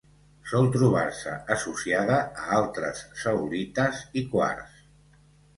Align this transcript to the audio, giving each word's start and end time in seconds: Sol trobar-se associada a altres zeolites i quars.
Sol 0.51 0.69
trobar-se 0.75 1.33
associada 1.57 2.15
a 2.45 2.47
altres 2.61 3.05
zeolites 3.25 4.03
i 4.23 4.25
quars. 4.33 4.85